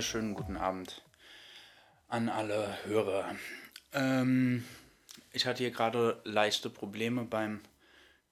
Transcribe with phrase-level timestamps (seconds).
[0.00, 1.02] wunderschönen guten Abend
[2.08, 3.36] an alle Hörer.
[3.92, 4.64] Ähm,
[5.30, 7.60] ich hatte hier gerade leichte Probleme beim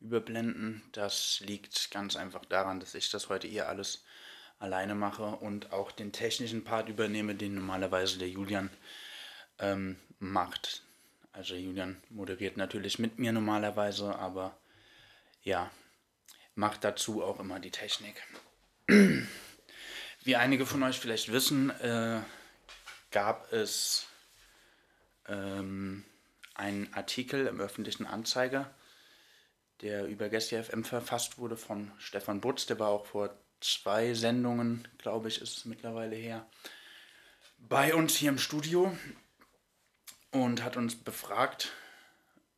[0.00, 0.82] Überblenden.
[0.92, 4.02] Das liegt ganz einfach daran, dass ich das heute eher alles
[4.58, 8.70] alleine mache und auch den technischen Part übernehme, den normalerweise der Julian
[9.58, 10.84] ähm, macht.
[11.32, 14.56] Also Julian moderiert natürlich mit mir normalerweise, aber
[15.42, 15.70] ja,
[16.54, 18.22] macht dazu auch immer die Technik.
[20.28, 22.20] Wie einige von euch vielleicht wissen, äh,
[23.10, 24.08] gab es
[25.26, 26.04] ähm,
[26.52, 28.70] einen Artikel im öffentlichen Anzeiger,
[29.80, 33.30] der über Gestia FM verfasst wurde von Stefan Butz, der war auch vor
[33.62, 36.46] zwei Sendungen, glaube ich, ist es mittlerweile her,
[37.56, 38.94] bei uns hier im Studio
[40.30, 41.72] und hat uns befragt.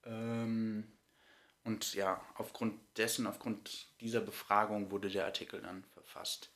[0.05, 0.91] Ähm,
[1.63, 6.51] und ja, aufgrund dessen, aufgrund dieser Befragung wurde der Artikel dann verfasst.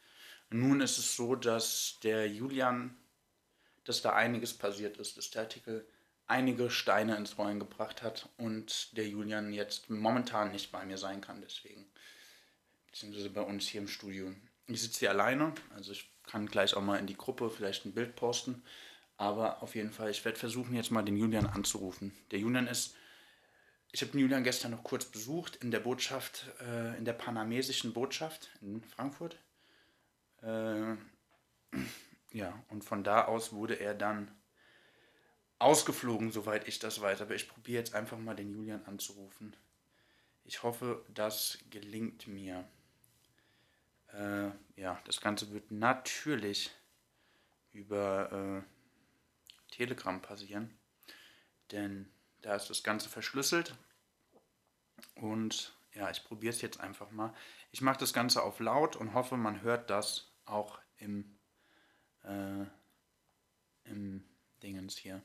[0.54, 2.94] Nun ist es so, dass der Julian,
[3.82, 5.84] dass da einiges passiert ist, dass der Artikel
[6.28, 11.20] einige Steine ins Rollen gebracht hat und der Julian jetzt momentan nicht bei mir sein
[11.20, 11.84] kann, deswegen.
[12.86, 14.32] Beziehungsweise bei uns hier im Studio.
[14.68, 17.92] Ich sitze hier alleine, also ich kann gleich auch mal in die Gruppe vielleicht ein
[17.92, 18.62] Bild posten.
[19.16, 22.12] Aber auf jeden Fall, ich werde versuchen, jetzt mal den Julian anzurufen.
[22.30, 22.94] Der Julian ist,
[23.90, 27.92] ich habe den Julian gestern noch kurz besucht in der Botschaft, äh, in der panamesischen
[27.92, 29.36] Botschaft in Frankfurt.
[30.44, 30.96] Äh,
[32.32, 34.30] ja, und von da aus wurde er dann
[35.58, 37.22] ausgeflogen, soweit ich das weiß.
[37.22, 39.56] Aber ich probiere jetzt einfach mal den Julian anzurufen.
[40.44, 42.68] Ich hoffe, das gelingt mir.
[44.12, 46.70] Äh, ja, das Ganze wird natürlich
[47.72, 50.76] über äh, Telegram passieren,
[51.72, 52.08] denn
[52.42, 53.76] da ist das Ganze verschlüsselt.
[55.16, 57.32] Und ja, ich probiere es jetzt einfach mal.
[57.72, 61.38] Ich mache das Ganze auf laut und hoffe, man hört das auch im,
[62.22, 62.64] äh,
[63.84, 64.28] im
[64.62, 65.22] Dingens hier,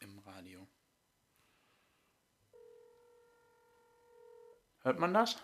[0.00, 0.66] im Radio.
[4.80, 5.36] Hört man das?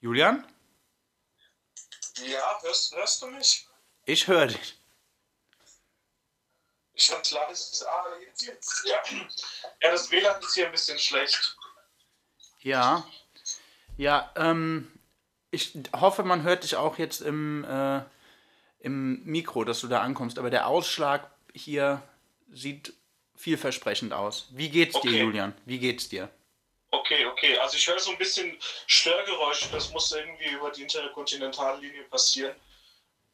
[0.00, 0.46] Julian?
[2.26, 3.68] Ja, hörst, hörst du mich?
[4.04, 4.78] Ich höre dich.
[6.98, 8.84] Ich habe leises Ah, jetzt, jetzt.
[8.86, 9.00] Ja.
[9.82, 11.56] ja, das WLAN ist hier ein bisschen schlecht.
[12.60, 13.06] Ja.
[13.96, 14.90] Ja, ähm,
[15.52, 18.02] ich hoffe, man hört dich auch jetzt im, äh,
[18.80, 20.38] im Mikro, dass du da ankommst.
[20.38, 22.02] Aber der Ausschlag hier
[22.50, 22.92] sieht
[23.36, 24.48] vielversprechend aus.
[24.50, 25.08] Wie geht's Okay.
[25.08, 25.54] dir, Julian?
[25.66, 26.28] Wie geht's dir?
[26.90, 27.58] Okay, okay.
[27.58, 28.56] Also ich höre so ein bisschen
[28.86, 29.68] Störgeräusche.
[29.70, 32.56] Das muss irgendwie über die Interkontinentallinie passieren.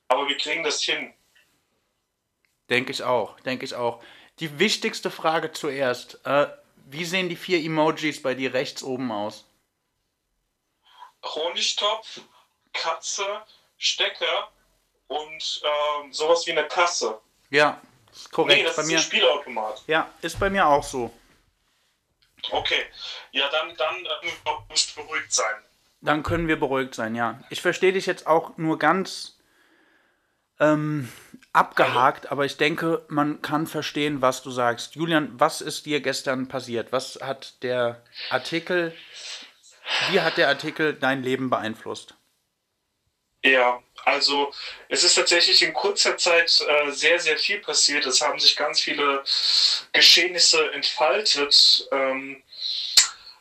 [0.09, 1.15] Aber wir kriegen das hin.
[2.71, 4.03] Denke ich auch, denke ich auch.
[4.41, 6.21] Die wichtigste Frage zuerst.
[6.25, 6.47] Äh,
[6.87, 9.45] wie sehen die vier Emojis bei dir rechts oben aus?
[11.23, 12.21] Honigtopf,
[12.73, 13.25] Katze,
[13.79, 14.51] Stecker
[15.09, 17.21] und ähm, sowas wie eine Kasse.
[17.51, 17.81] Ja,
[18.13, 18.59] ist korrekt.
[18.59, 19.83] Nee, das bei ist mir, ein Spielautomat.
[19.87, 21.11] ja, ist bei mir auch so.
[22.51, 22.85] Okay.
[23.33, 24.31] Ja, dann, dann äh,
[24.69, 25.55] muss ich beruhigt sein.
[26.03, 27.41] Dann können wir beruhigt sein, ja.
[27.49, 29.39] Ich verstehe dich jetzt auch nur ganz
[30.61, 31.11] ähm,
[31.55, 34.97] abgehakt, aber ich denke, man kann verstehen, was du sagst.
[34.97, 36.93] Julian, was ist dir gestern passiert?
[36.93, 38.95] Was hat der Artikel,
[40.11, 42.17] wie hat der Artikel dein Leben beeinflusst?
[43.45, 44.53] Ja, also
[44.89, 48.05] es ist tatsächlich in kurzer Zeit äh, sehr, sehr viel passiert.
[48.07, 49.23] Es haben sich ganz viele
[49.93, 51.87] Geschehnisse entfaltet.
[51.93, 52.43] Ähm,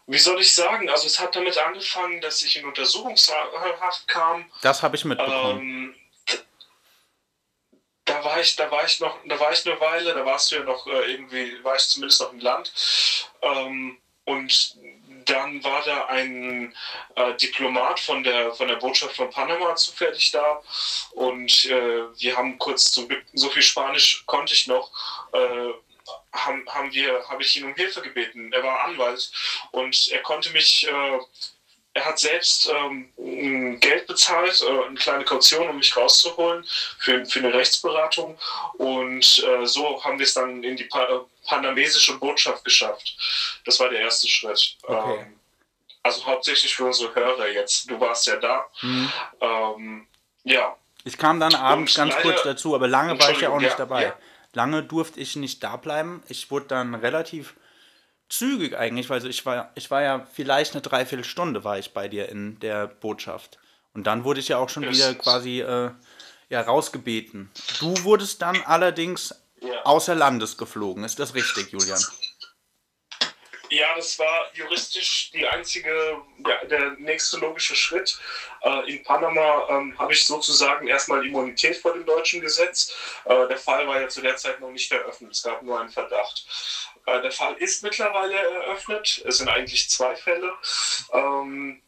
[0.05, 0.89] wie soll ich sagen?
[0.89, 4.45] Also es hat damit angefangen, dass ich in Untersuchungshaft kam.
[4.61, 5.61] Das habe ich mitbekommen.
[5.61, 5.95] Ähm,
[8.23, 10.55] da war ich, da war ich noch, da war ich eine Weile, da warst du
[10.55, 12.71] ja noch äh, irgendwie, war ich zumindest noch im Land.
[13.41, 14.77] Ähm, und
[15.25, 16.73] dann war da ein
[17.15, 20.61] äh, Diplomat von der, von der Botschaft von Panama zufällig da
[21.11, 24.91] und äh, wir haben kurz, zum Glück, so viel Spanisch konnte ich noch,
[25.33, 25.73] äh,
[26.33, 28.51] haben, haben wir, habe ich ihn um Hilfe gebeten.
[28.51, 29.31] Er war Anwalt
[29.71, 31.19] und er konnte mich, äh,
[31.95, 36.63] er hat selbst ähm, Geld bezahlt, äh, eine kleine Kaution, um mich rauszuholen
[36.99, 38.37] für, für eine Rechtsberatung
[38.77, 43.15] und äh, so haben wir es dann in die pa panamesische Botschaft geschafft.
[43.65, 44.77] Das war der erste Schritt.
[44.83, 45.19] Okay.
[45.21, 45.39] Ähm,
[46.01, 47.89] also hauptsächlich für unsere Hörer jetzt.
[47.89, 48.65] Du warst ja da.
[48.81, 49.11] Mhm.
[49.41, 50.07] Ähm,
[50.43, 53.59] ja, Ich kam dann abends ganz leider- kurz dazu, aber lange war ich ja auch
[53.59, 54.01] nicht Entschuldigung, dabei.
[54.03, 54.17] ja, ja.
[54.53, 56.23] Lange durfte ich nicht da bleiben.
[56.27, 57.55] Ich wurde dann relativ
[58.29, 62.29] zügig eigentlich, weil ich war, ich war ja vielleicht eine Dreiviertelstunde war ich bei dir
[62.29, 63.59] in der Botschaft.
[63.93, 65.91] Und dann wurde ich ja auch schon wieder quasi äh,
[66.49, 67.51] ja, rausgebeten.
[67.79, 69.83] Du wurdest dann allerdings Ja.
[69.83, 71.03] außer Landes geflogen.
[71.03, 72.01] Ist das richtig, Julian?
[73.69, 75.89] Ja, das war juristisch die einzige,
[76.45, 78.19] ja, der nächste logische Schritt.
[78.61, 82.93] Äh, in Panama ähm, habe ich sozusagen erstmal Immunität vor dem deutschen Gesetz.
[83.25, 85.89] Äh, der Fall war ja zu der Zeit noch nicht eröffnet, es gab nur einen
[85.89, 86.45] Verdacht.
[87.05, 90.51] Äh, der Fall ist mittlerweile eröffnet, es sind eigentlich zwei Fälle.
[91.11, 91.81] Ähm,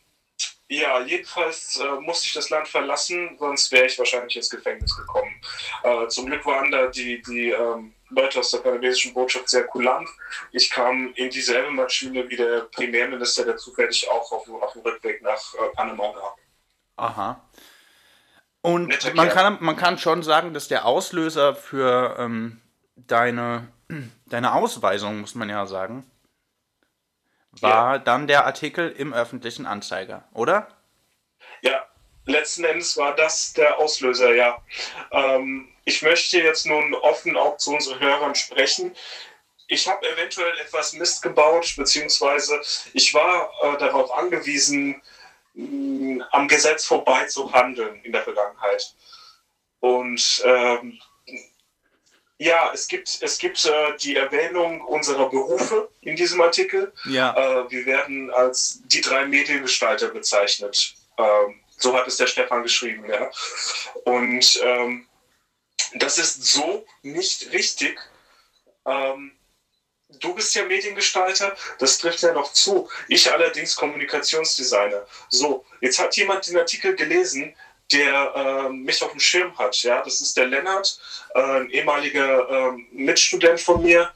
[0.68, 5.32] ja, jedenfalls äh, musste ich das Land verlassen, sonst wäre ich wahrscheinlich ins Gefängnis gekommen.
[5.84, 10.10] Äh, zum Glück waren da die, die ähm, Leute aus der panamesischen Botschaft sehr kulant.
[10.52, 15.22] Ich kam in dieselbe Maschine wie der Premierminister, der zufällig auch auf, auf dem Rückweg
[15.22, 16.36] nach äh, Panama war.
[16.98, 17.42] Aha.
[18.62, 22.60] Und man kann, man kann schon sagen, dass der Auslöser für ähm,
[22.96, 23.68] deine,
[24.26, 26.10] deine Ausweisung, muss man ja sagen,
[27.62, 28.00] war ja.
[28.00, 30.68] dann der Artikel im öffentlichen Anzeiger, oder?
[31.62, 31.86] Ja,
[32.26, 34.62] letzten Endes war das der Auslöser, ja.
[35.12, 38.96] Ähm, ich möchte jetzt nun offen auch zu unseren Hörern sprechen.
[39.68, 42.60] Ich habe eventuell etwas Mist gebaut, beziehungsweise
[42.94, 45.02] ich war äh, darauf angewiesen,
[45.54, 48.96] mh, am Gesetz vorbei zu handeln in der Vergangenheit.
[49.80, 51.00] Und ähm,
[52.38, 56.92] ja, es gibt, es gibt äh, die Erwähnung unserer Berufe in diesem Artikel.
[57.06, 57.34] Ja.
[57.34, 60.96] Äh, wir werden als die drei Mediengestalter bezeichnet.
[61.18, 63.06] Ähm, so hat es der Stefan geschrieben.
[63.10, 63.32] Ja.
[64.04, 65.08] Und ähm,
[65.96, 68.00] das ist so nicht richtig.
[68.86, 69.32] Ähm,
[70.20, 72.90] du bist ja Mediengestalter, das trifft ja noch zu.
[73.08, 75.06] Ich allerdings Kommunikationsdesigner.
[75.30, 77.56] So, jetzt hat jemand den Artikel gelesen,
[77.92, 79.78] der äh, mich auf dem Schirm hat.
[79.84, 81.00] Ja, das ist der Lennart,
[81.36, 84.12] äh, ein ehemaliger äh, Mitstudent von mir.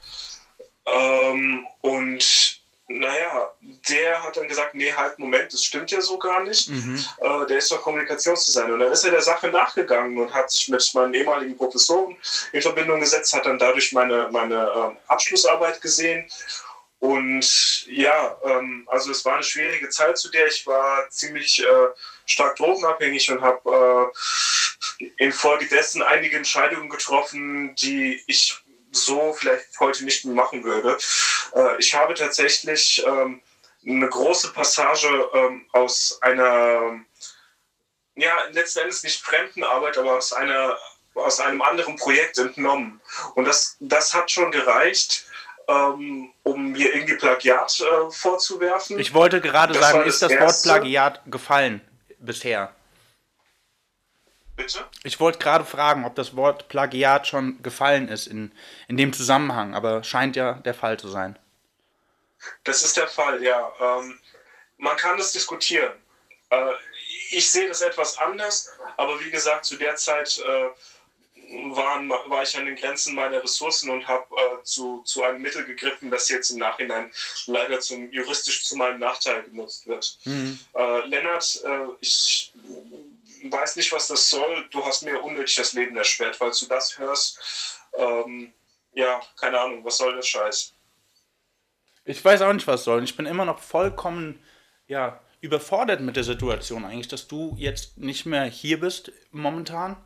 [0.86, 3.52] Ähm, und naja,
[3.88, 6.68] der hat dann gesagt, nee, halt, Moment, das stimmt ja so gar nicht.
[6.68, 7.04] Mhm.
[7.18, 8.74] Äh, der ist doch Kommunikationsdesigner.
[8.74, 12.16] Und dann ist er der Sache nachgegangen und hat sich mit meinen ehemaligen Professoren
[12.52, 16.28] in Verbindung gesetzt, hat dann dadurch meine, meine äh, Abschlussarbeit gesehen.
[16.98, 21.88] Und ja, ähm, also es war eine schwierige Zeit, zu der ich war ziemlich äh,
[22.26, 24.12] stark drogenabhängig und habe
[25.00, 28.54] äh, infolgedessen einige Entscheidungen getroffen, die ich
[28.92, 30.98] so vielleicht heute nicht mehr machen würde.
[31.54, 33.40] Äh, ich habe tatsächlich ähm,
[33.86, 37.00] eine große Passage ähm, aus einer,
[38.16, 40.76] ja, letzten Endes nicht Fremdenarbeit, aber aus, einer,
[41.14, 43.00] aus einem anderen Projekt entnommen.
[43.34, 45.26] Und das, das hat schon gereicht,
[45.68, 48.98] ähm, um mir irgendwie Plagiat äh, vorzuwerfen.
[48.98, 51.80] Ich wollte gerade sagen, ist das, das Wort Plagiat gefallen
[52.20, 52.74] bisher?
[54.56, 54.84] Bitte?
[55.04, 58.52] Ich wollte gerade fragen, ob das Wort Plagiat schon gefallen ist in,
[58.88, 61.38] in dem Zusammenhang, aber scheint ja der Fall zu sein.
[62.64, 63.72] Das ist der Fall, ja.
[63.80, 64.18] Ähm,
[64.78, 65.92] man kann das diskutieren.
[66.50, 66.72] Äh,
[67.30, 70.68] ich sehe das etwas anders, aber wie gesagt, zu der Zeit äh,
[71.74, 75.64] waren, war ich an den Grenzen meiner Ressourcen und habe äh, zu, zu einem Mittel
[75.64, 77.10] gegriffen, das jetzt im Nachhinein
[77.46, 80.18] leider zum, juristisch zu meinem Nachteil genutzt wird.
[80.24, 80.58] Mhm.
[80.74, 82.52] Äh, Lennart, äh, ich
[83.44, 84.68] weiß nicht, was das soll.
[84.70, 87.38] Du hast mir unnötig das Leben erschwert, falls du das hörst.
[87.94, 88.52] Ähm,
[88.92, 90.72] ja, keine Ahnung, was soll der Scheiß?
[92.04, 93.02] Ich weiß auch nicht, was soll.
[93.04, 94.42] Ich bin immer noch vollkommen,
[94.86, 99.96] ja, überfordert mit der Situation eigentlich, dass du jetzt nicht mehr hier bist momentan.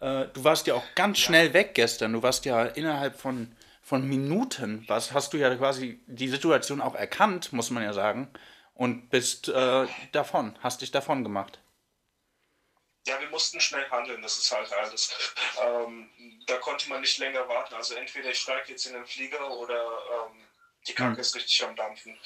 [0.00, 2.12] Äh, du warst ja auch ganz schnell weg gestern.
[2.12, 6.94] Du warst ja innerhalb von, von Minuten, was hast du ja quasi die Situation auch
[6.94, 8.28] erkannt, muss man ja sagen,
[8.74, 11.60] und bist äh, davon, hast dich davon gemacht.
[13.06, 15.12] Ja, wir mussten schnell handeln, das ist halt alles.
[15.62, 16.10] Ähm,
[16.46, 17.74] da konnte man nicht länger warten.
[17.74, 20.44] Also entweder ich steige jetzt in den Flieger oder ähm,
[20.88, 21.20] die Kacke hm.
[21.20, 22.18] ist richtig am Dampfen.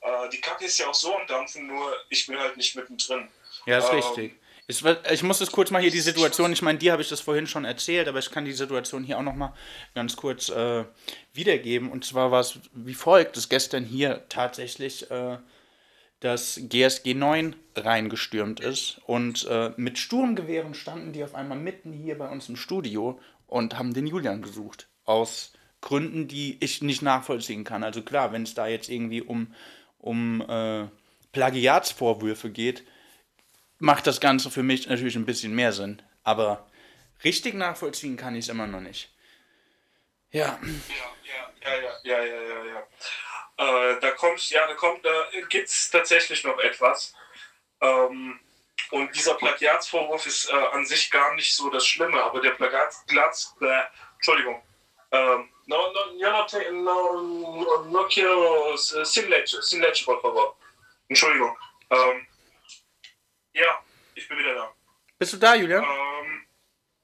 [0.00, 3.28] Äh, die Kacke ist ja auch so am Dampfen, nur ich bin halt nicht mittendrin.
[3.66, 4.40] Ja, ist ähm, richtig.
[4.70, 7.22] Ich, ich muss es kurz mal hier die Situation, ich meine, dir habe ich das
[7.22, 9.54] vorhin schon erzählt, aber ich kann die Situation hier auch noch mal
[9.94, 10.84] ganz kurz äh,
[11.32, 11.90] wiedergeben.
[11.90, 15.38] Und zwar war es wie folgt, dass gestern hier tatsächlich äh,
[16.20, 22.18] das GSG 9 reingestürmt ist und äh, mit Sturmgewehren standen die auf einmal mitten hier
[22.18, 24.88] bei uns im Studio und haben den Julian gesucht.
[25.06, 27.84] Aus Gründen, die ich nicht nachvollziehen kann.
[27.84, 29.54] Also klar, wenn es da jetzt irgendwie um,
[29.98, 30.88] um äh,
[31.32, 32.84] Plagiatsvorwürfe geht,
[33.78, 36.02] macht das Ganze für mich natürlich ein bisschen mehr Sinn.
[36.24, 36.68] Aber
[37.24, 39.10] richtig nachvollziehen kann ich es immer noch nicht.
[40.30, 40.58] Ja.
[40.62, 43.92] Ja, ja, ja, ja, ja, ja, ja.
[43.92, 47.14] Äh, da kommt, ja, da kommt, da gibt es tatsächlich noch etwas.
[47.80, 48.38] Ähm,
[48.90, 53.54] und dieser Plagiatsvorwurf ist äh, an sich gar nicht so das Schlimme, aber der Plagiats,
[53.60, 53.82] äh,
[54.16, 54.62] Entschuldigung,
[55.10, 60.56] ähm, no, no, you're not, no, no quiero sin leche, sin leche, por favor.
[61.08, 61.56] Entschuldigung.
[61.90, 62.26] Ähm,
[63.52, 64.74] ja, ich bin wieder da.
[65.18, 65.82] Bist du da, Julian?
[65.84, 66.46] Ähm,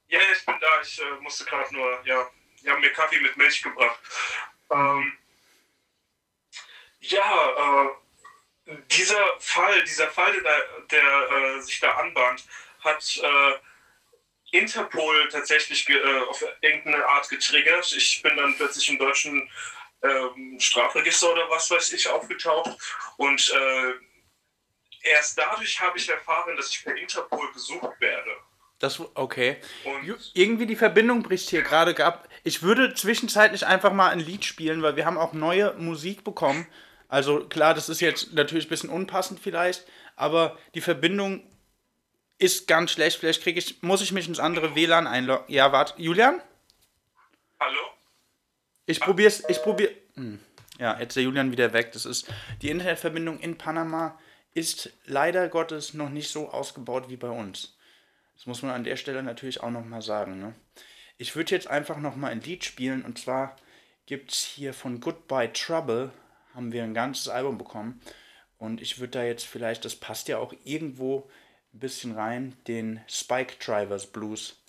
[0.08, 0.80] ja, ich bin da.
[0.82, 2.30] Ich äh, musste gerade nur, ja,
[2.62, 3.98] die haben mir Kaffee mit Milch gebracht.
[4.70, 5.18] Ähm,
[7.00, 7.86] Ja,
[8.66, 12.44] äh, dieser Fall, dieser Fall, der, der äh, sich da anbahnt,
[12.80, 17.92] hat äh, Interpol tatsächlich äh, auf irgendeine Art getriggert.
[17.92, 19.50] Ich bin dann plötzlich im deutschen
[20.02, 22.70] ähm, Strafregister oder was weiß ich aufgetaucht
[23.18, 23.92] und äh,
[25.04, 28.30] erst dadurch habe ich erfahren, dass ich per Interpol gesucht werde.
[28.78, 29.56] Das, okay.
[29.84, 32.28] Und Irgendwie die Verbindung bricht hier gerade ab.
[32.42, 36.66] Ich würde zwischenzeitlich einfach mal ein Lied spielen, weil wir haben auch neue Musik bekommen.
[37.08, 41.48] Also klar, das ist jetzt natürlich ein bisschen unpassend vielleicht, aber die Verbindung
[42.38, 43.20] ist ganz schlecht.
[43.20, 45.44] Vielleicht kriege ich, muss ich mich ins andere WLAN einloggen.
[45.48, 45.94] Ja, warte.
[46.02, 46.42] Julian?
[47.60, 47.80] Hallo?
[48.86, 49.90] Ich probier's, ich probier.
[50.14, 50.40] Hm.
[50.78, 51.92] Ja, jetzt ist der Julian wieder weg.
[51.92, 52.26] Das ist
[52.60, 54.18] die Internetverbindung in Panama
[54.54, 57.76] ist leider Gottes noch nicht so ausgebaut wie bei uns.
[58.36, 60.40] Das muss man an der Stelle natürlich auch nochmal sagen.
[60.40, 60.54] Ne?
[61.18, 63.56] Ich würde jetzt einfach nochmal ein Lied spielen und zwar
[64.06, 66.12] gibt es hier von Goodbye Trouble,
[66.54, 68.00] haben wir ein ganzes Album bekommen
[68.58, 71.28] und ich würde da jetzt vielleicht, das passt ja auch irgendwo
[71.72, 74.62] ein bisschen rein, den Spike Drivers Blues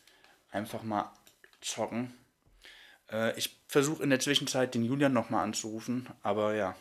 [0.52, 1.12] einfach mal
[1.62, 2.14] zocken.
[3.12, 6.76] Äh, ich versuche in der Zwischenzeit den Julian nochmal anzurufen, aber ja.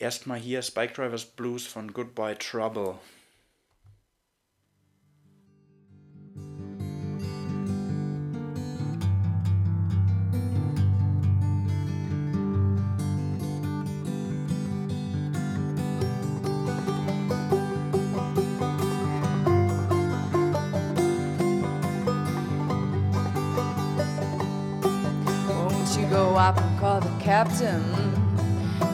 [0.00, 3.00] Erstmal hier Spike Drivers Blues von Goodbye Trouble.
[25.48, 28.07] Won't you go up and call the captain?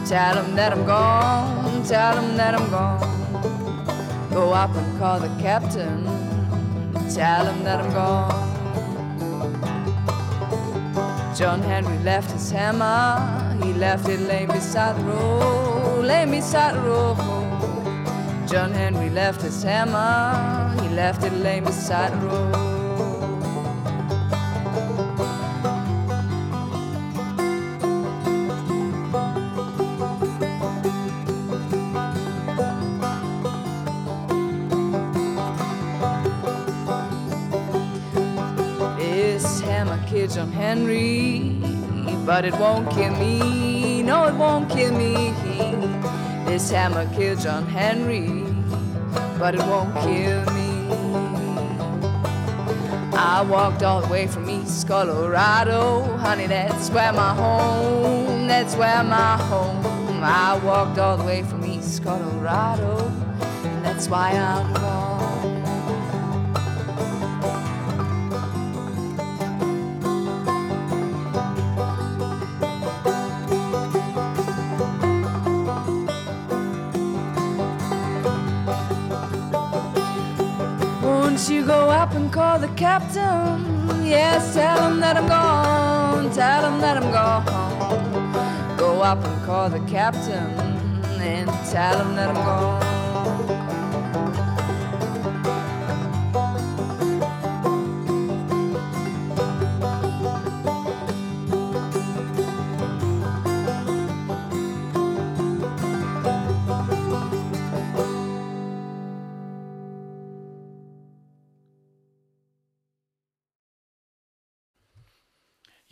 [0.06, 4.30] Tell him that I'm gone, tell him that I'm gone.
[4.30, 6.04] Go up and call the captain,
[7.14, 8.54] tell him that I'm gone.
[11.34, 16.80] John Henry left his hammer, he left it laying beside the road, laying beside the
[16.82, 17.16] road.
[18.46, 22.53] John Henry left his hammer, he left it laying beside the road.
[40.74, 41.38] Henry,
[42.26, 44.02] but it won't kill me.
[44.02, 45.32] No, it won't kill me.
[46.46, 48.42] This hammer killed John Henry,
[49.38, 50.70] but it won't kill me.
[53.16, 59.04] I walked all the way from East Colorado, honey, that's where my home, that's where
[59.04, 60.24] my home.
[60.24, 62.98] I walked all the way from East Colorado,
[63.62, 64.93] and that's why I'm
[81.36, 81.54] gone.
[81.54, 84.04] you go up and call the captain?
[84.04, 86.32] Yes, tell him that I'm gone.
[86.34, 88.76] Tell him that I'm gone.
[88.76, 90.50] Go up and call the captain
[91.20, 92.83] and tell him that I'm gone.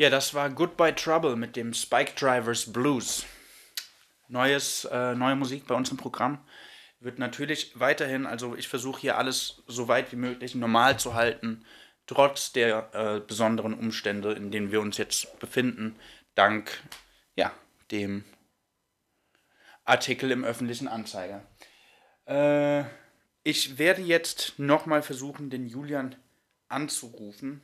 [0.03, 3.25] Ja, das war Goodbye Trouble mit dem Spike Drivers Blues.
[4.27, 6.45] Neues, äh, neue Musik bei uns im Programm.
[6.99, 11.65] Wird natürlich weiterhin, also ich versuche hier alles so weit wie möglich normal zu halten,
[12.09, 15.95] trotz der äh, besonderen Umstände, in denen wir uns jetzt befinden,
[16.35, 16.83] dank
[17.37, 17.53] ja,
[17.93, 18.25] dem
[19.85, 21.47] Artikel im öffentlichen Anzeiger.
[22.27, 22.87] Äh,
[23.45, 26.17] ich werde jetzt nochmal versuchen, den Julian
[26.67, 27.63] anzurufen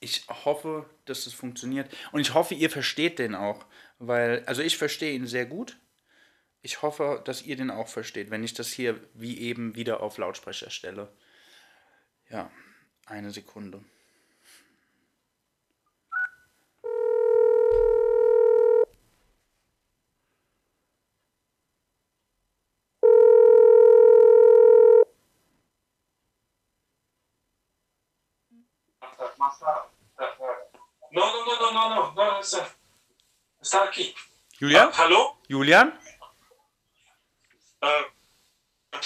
[0.00, 1.94] ich hoffe, dass es funktioniert.
[2.12, 3.66] Und ich hoffe, ihr versteht den auch.
[3.98, 5.76] Weil, also ich verstehe ihn sehr gut.
[6.62, 10.18] Ich hoffe, dass ihr den auch versteht, wenn ich das hier wie eben wieder auf
[10.18, 11.12] Lautsprecher stelle.
[12.30, 12.50] Ja,
[13.06, 13.84] eine Sekunde.
[31.12, 32.70] No, no, no, no, no, no, no, está,
[33.60, 34.14] está aquí.
[34.60, 34.88] Julian?
[34.88, 35.36] Uh, hallo?
[35.48, 35.92] Julian?
[37.82, 37.88] Uh,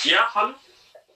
[0.03, 0.55] ja, hallo?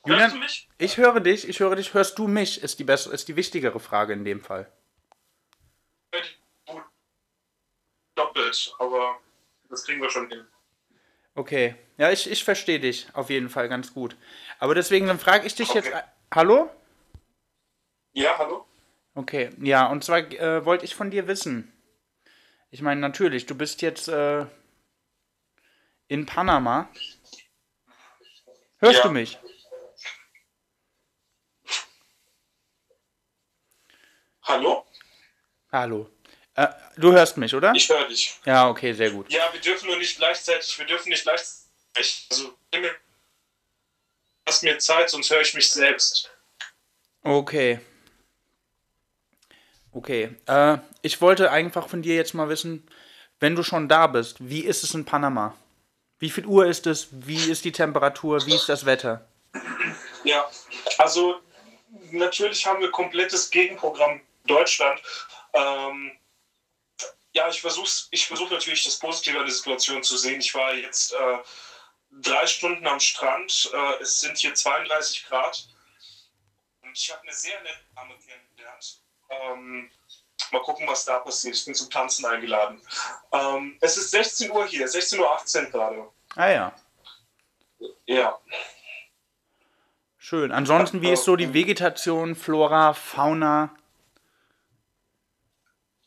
[0.07, 0.69] Julian, Hörst du mich?
[0.79, 1.93] Ich höre dich, ich höre dich.
[1.93, 2.63] Hörst du mich?
[2.63, 4.71] Ist die, bessere, ist die wichtigere Frage in dem Fall.
[8.15, 9.19] Doppelt, aber
[9.71, 10.47] das kriegen wir schon hin.
[11.35, 11.75] Okay.
[11.97, 14.17] Ja, ich, ich verstehe dich auf jeden Fall ganz gut.
[14.61, 15.79] Aber deswegen, dann frage ich dich okay.
[15.79, 15.93] jetzt.
[16.33, 16.71] Hallo?
[18.13, 18.69] Ja, hallo?
[19.17, 21.73] Okay, ja, und zwar äh, wollte ich von dir wissen.
[22.71, 24.45] Ich meine, natürlich, du bist jetzt äh,
[26.09, 26.91] in Panama.
[28.79, 29.03] Hörst ja.
[29.05, 29.39] du mich?
[34.43, 34.87] Hallo?
[35.73, 36.11] Hallo.
[36.55, 37.73] Äh, du hörst mich, oder?
[37.75, 38.39] Ich höre dich.
[38.45, 39.31] Ja, okay, sehr gut.
[39.31, 42.27] Ja, wir dürfen nur nicht gleichzeitig, wir dürfen nicht gleichzeitig.
[42.31, 42.59] Also,
[44.47, 46.31] lass mir Zeit, sonst höre ich mich selbst.
[47.23, 47.81] Okay.
[49.99, 50.37] Okay.
[50.47, 52.89] Äh, ich wollte einfach von dir jetzt mal wissen,
[53.41, 55.57] wenn du schon da bist, wie ist es in Panama?
[56.21, 57.09] Wie viel Uhr ist es?
[57.11, 58.47] Wie ist die Temperatur?
[58.47, 59.27] Wie ist das Wetter?
[60.23, 60.49] Ja,
[60.99, 61.41] also
[62.13, 65.03] natürlich haben wir komplettes Gegenprogramm Deutschland.
[65.53, 66.13] Ähm,
[67.33, 70.39] ja, ich versuche ich versuch natürlich das Positive an der Situation zu sehen.
[70.39, 71.39] Ich war jetzt äh,
[72.23, 73.69] drei Stunden am Strand.
[73.75, 75.67] Äh, es sind hier 32 Grad.
[76.83, 79.01] Und ich habe eine sehr nette Dame kennengelernt.
[79.31, 79.91] Ähm,
[80.53, 81.57] mal gucken, was da passiert.
[81.57, 82.81] Ich bin zum Tanzen eingeladen.
[83.33, 86.09] Ähm, es ist 16 Uhr hier, 16.18 Uhr gerade.
[86.37, 86.73] Ah ja.
[88.07, 88.39] Ja.
[90.19, 90.53] Schön.
[90.53, 93.71] Ansonsten, wie ist so die Vegetation, Flora, Fauna?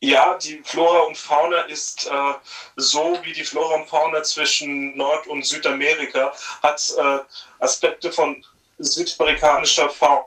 [0.04, 2.34] Ja, die Flora und Fauna ist äh,
[2.76, 7.20] so wie die Flora und Fauna zwischen Nord- und Südamerika, hat äh,
[7.60, 8.44] Aspekte von
[8.80, 10.26] südamerikanischer Fauna,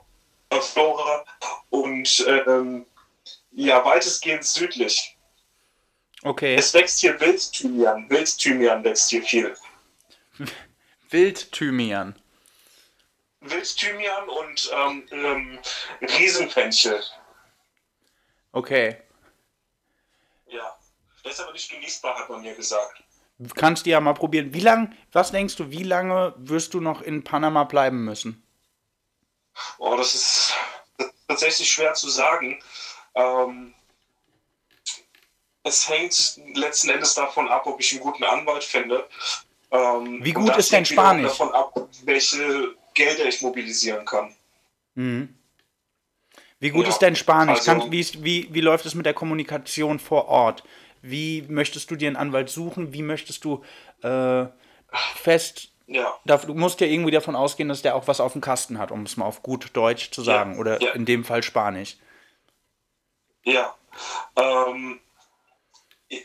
[0.61, 1.25] Flora
[1.69, 2.85] und ähm,
[3.51, 5.17] ja, weitestgehend südlich.
[6.23, 6.55] Okay.
[6.55, 8.09] Es wächst hier Wildthymian.
[8.09, 9.55] Wildthymian wächst hier viel.
[11.09, 12.15] Wildthymian.
[13.41, 15.59] Wildthymian und ähm, ähm,
[16.01, 17.01] Riesenfenchel.
[18.51, 18.97] Okay.
[20.47, 20.75] Ja,
[21.23, 23.03] der ist aber nicht genießbar, hat man mir gesagt.
[23.55, 24.53] Kannst du ja mal probieren.
[24.53, 28.44] Wie lange, was denkst du, wie lange wirst du noch in Panama bleiben müssen?
[29.77, 30.53] Oh, das ist,
[31.27, 32.61] tatsächlich schwer zu sagen.
[33.15, 33.73] Ähm,
[35.63, 39.07] es hängt letzten Endes davon ab, ob ich einen guten Anwalt finde.
[39.71, 41.29] Ähm, wie gut ist dein Spanisch?
[41.29, 44.35] davon ab, welche Gelder ich mobilisieren kann.
[44.93, 45.35] Mhm.
[46.59, 47.59] Wie gut ja, ist dein Spanisch?
[47.59, 50.63] Also, Kann, wie, wie, wie läuft es mit der Kommunikation vor Ort?
[51.01, 52.93] Wie möchtest du dir einen Anwalt suchen?
[52.93, 53.63] Wie möchtest du
[54.01, 54.45] äh,
[55.15, 55.71] fest.
[55.87, 56.19] Ja.
[56.25, 59.03] du musst ja irgendwie davon ausgehen, dass der auch was auf dem Kasten hat, um
[59.03, 60.53] es mal auf gut Deutsch zu sagen.
[60.53, 60.91] Ja, oder ja.
[60.91, 61.97] in dem Fall Spanisch.
[63.43, 63.75] Ja.
[64.35, 64.99] Ähm,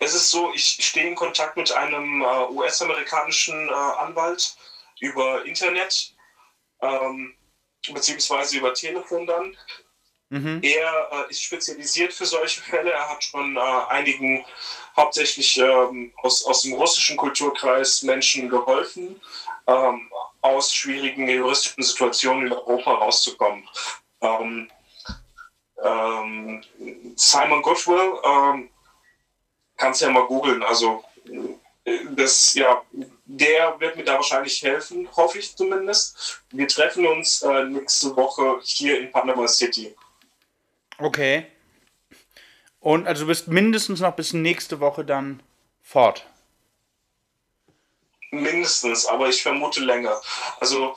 [0.00, 4.56] es ist so, ich stehe in Kontakt mit einem äh, US-amerikanischen äh, Anwalt
[5.00, 6.14] über Internet,
[6.80, 7.34] ähm,
[7.92, 9.56] beziehungsweise über Telefon dann.
[10.30, 10.60] Mhm.
[10.62, 12.92] Er äh, ist spezialisiert für solche Fälle.
[12.92, 14.44] Er hat schon äh, einigen,
[14.96, 19.20] hauptsächlich ähm, aus, aus dem russischen Kulturkreis, Menschen geholfen,
[19.66, 20.08] ähm,
[20.40, 23.68] aus schwierigen juristischen Situationen in Europa rauszukommen.
[24.20, 24.70] Ähm,
[25.82, 26.62] ähm
[27.16, 28.70] Simon Goodwill, ähm,
[29.76, 30.62] kannst ja mal googeln.
[30.62, 31.02] Also,
[32.10, 32.82] das, ja,
[33.24, 36.42] der wird mir da wahrscheinlich helfen, hoffe ich zumindest.
[36.50, 39.96] Wir treffen uns äh, nächste Woche hier in Panama City.
[41.00, 41.46] Okay.
[42.78, 45.42] Und also du bist mindestens noch bis nächste Woche dann
[45.82, 46.26] fort.
[48.30, 50.20] Mindestens, aber ich vermute länger.
[50.60, 50.96] Also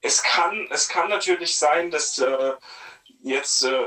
[0.00, 2.52] es kann, es kann natürlich sein, dass äh,
[3.22, 3.84] jetzt äh,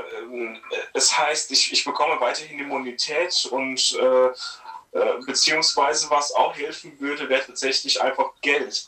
[0.92, 7.28] es heißt, ich, ich bekomme weiterhin Immunität und äh, äh beziehungsweise was auch helfen würde,
[7.28, 8.86] wäre tatsächlich einfach Geld.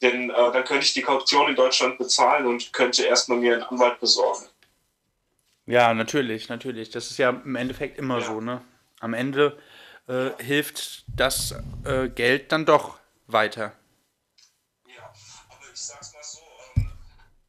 [0.00, 3.64] Denn äh, dann könnte ich die Kaution in Deutschland bezahlen und könnte erstmal mir einen
[3.64, 4.46] Anwalt besorgen.
[5.68, 6.88] Ja, natürlich, natürlich.
[6.88, 8.24] Das ist ja im Endeffekt immer ja.
[8.24, 8.62] so, ne?
[9.00, 9.58] Am Ende
[10.08, 11.54] äh, hilft das
[11.84, 13.72] äh, Geld dann doch weiter.
[14.86, 16.40] Ja, aber ich sag's mal so,
[16.76, 16.90] ähm,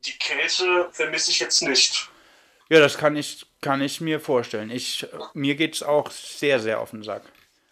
[0.06, 2.10] die Kälte vermisse ich jetzt nicht.
[2.68, 4.70] Ja, das kann ich, kann ich mir vorstellen.
[4.70, 7.24] Ich, mir geht's auch sehr, sehr auf den Sack.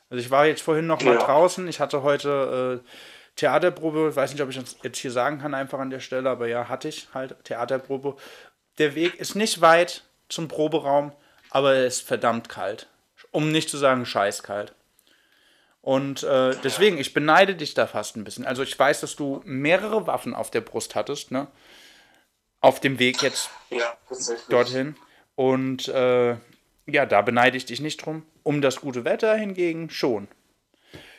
[0.09, 1.25] Also ich war jetzt vorhin noch mal ja.
[1.25, 1.67] draußen.
[1.67, 2.89] Ich hatte heute äh,
[3.35, 4.07] Theaterprobe.
[4.11, 6.47] Ich weiß nicht, ob ich das jetzt hier sagen kann, einfach an der Stelle, aber
[6.47, 8.15] ja, hatte ich halt Theaterprobe.
[8.77, 11.11] Der Weg ist nicht weit zum Proberaum,
[11.49, 12.87] aber er ist verdammt kalt.
[13.31, 14.73] Um nicht zu sagen scheißkalt.
[15.81, 18.45] Und äh, deswegen, ich beneide dich da fast ein bisschen.
[18.45, 21.47] Also ich weiß, dass du mehrere Waffen auf der Brust hattest, ne?
[22.59, 23.95] Auf dem Weg jetzt ja,
[24.49, 24.95] dorthin.
[25.35, 26.35] Und äh,
[26.87, 28.25] ja, da beneide ich dich nicht drum.
[28.43, 30.27] Um das gute Wetter hingegen schon.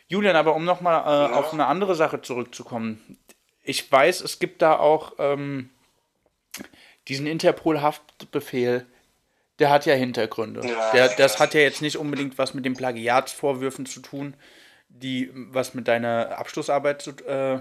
[0.09, 1.39] Julian, aber um nochmal äh, ja.
[1.39, 3.19] auf eine andere Sache zurückzukommen.
[3.63, 5.71] Ich weiß, es gibt da auch ähm,
[7.09, 8.87] diesen Interpol-Haftbefehl,
[9.59, 10.67] der hat ja Hintergründe.
[10.67, 14.37] Ja, der, das hat ja jetzt nicht unbedingt was mit den Plagiatsvorwürfen zu tun,
[14.89, 17.61] die was mit deiner Abschlussarbeit zu, äh,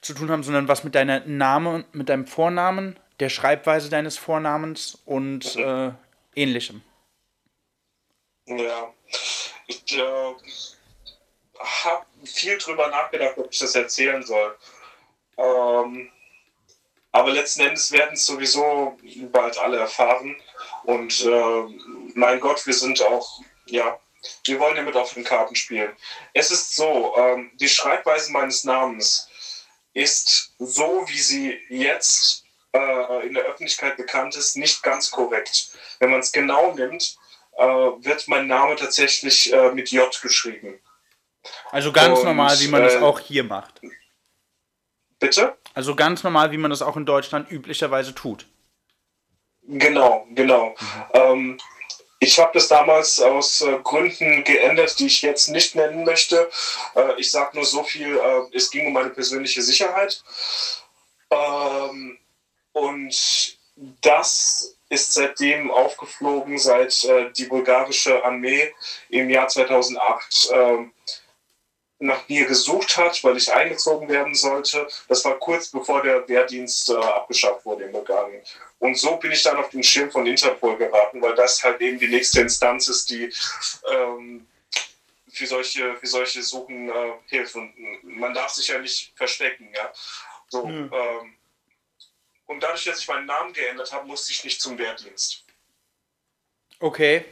[0.00, 4.98] zu tun haben, sondern was mit deiner Name, mit deinem Vornamen, der Schreibweise deines Vornamens
[5.04, 5.90] und äh,
[6.34, 6.82] ähnlichem.
[8.46, 8.92] Ja,
[9.66, 10.34] ich äh,
[11.60, 14.56] habe viel drüber nachgedacht, ob ich das erzählen soll.
[15.36, 16.10] Ähm,
[17.12, 18.96] aber letzten Endes werden es sowieso
[19.32, 20.36] bald alle erfahren.
[20.84, 21.62] Und äh,
[22.14, 23.98] mein Gott, wir sind auch, ja,
[24.44, 25.92] wir wollen ja mit offenen Karten spielen.
[26.34, 29.28] Es ist so, ähm, die Schreibweise meines Namens
[29.94, 35.76] ist so, wie sie jetzt äh, in der Öffentlichkeit bekannt ist, nicht ganz korrekt.
[35.98, 37.16] Wenn man es genau nimmt,
[37.56, 40.80] äh, wird mein Name tatsächlich äh, mit J geschrieben.
[41.70, 43.80] Also ganz Und, normal, wie man das äh, auch hier macht.
[45.18, 45.56] Bitte?
[45.74, 48.46] Also ganz normal, wie man das auch in Deutschland üblicherweise tut.
[49.70, 50.74] Genau, genau.
[50.80, 51.04] Mhm.
[51.14, 51.58] Ähm,
[52.18, 56.50] ich habe das damals aus äh, Gründen geändert, die ich jetzt nicht nennen möchte.
[56.94, 60.22] Äh, ich sage nur so viel, äh, es ging um meine persönliche Sicherheit.
[61.30, 62.18] Ähm,
[62.72, 63.58] und
[64.02, 68.74] das ist seitdem aufgeflogen, seit äh, die bulgarische Armee
[69.08, 70.50] im Jahr 2008
[72.00, 74.88] nach mir gesucht hat, weil ich eingezogen werden sollte.
[75.08, 78.42] Das war kurz bevor der Wehrdienst äh, abgeschafft wurde in Bulgarien.
[78.78, 81.98] Und so bin ich dann auf den Schirm von Interpol geraten, weil das halt eben
[81.98, 83.30] die nächste Instanz ist, die
[83.92, 84.46] ähm,
[85.30, 87.54] für, solche, für solche Suchen äh, hilft.
[87.54, 89.68] Und man darf sich ja nicht verstecken.
[89.74, 89.92] Ja?
[90.48, 90.90] So, mhm.
[90.92, 91.34] ähm,
[92.46, 95.44] und dadurch, dass ich meinen Namen geändert habe, musste ich nicht zum Wehrdienst.
[96.80, 97.26] Okay.